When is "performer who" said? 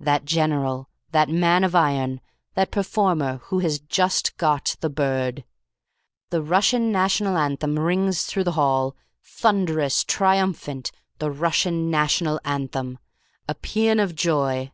2.70-3.58